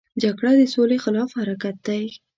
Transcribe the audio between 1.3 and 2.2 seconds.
حرکت دی